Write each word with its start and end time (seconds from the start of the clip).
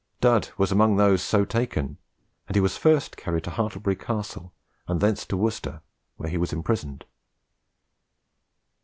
Dud 0.19 0.49
was 0.57 0.71
among 0.71 0.95
those 0.95 1.21
so 1.21 1.45
taken, 1.45 1.99
and 2.47 2.55
he 2.55 2.59
was 2.59 2.75
first 2.75 3.15
carried 3.15 3.43
to 3.43 3.51
Hartlebury 3.51 3.95
Castle 3.95 4.51
and 4.87 4.99
thence 4.99 5.27
to 5.27 5.37
Worcester, 5.37 5.83
where 6.17 6.27
he 6.31 6.39
was 6.39 6.51
imprisoned. 6.51 7.05